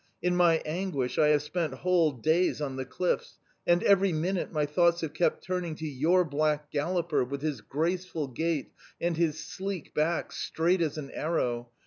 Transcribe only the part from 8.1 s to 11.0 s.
gait and his sleek back, straight as